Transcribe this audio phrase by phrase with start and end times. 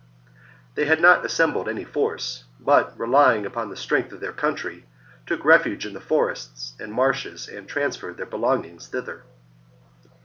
[0.73, 4.87] They had not assembled any force, but, relying upon the strength of their country,
[5.27, 9.21] took refuge in the forests and marshes and trans ferred their belongings thither.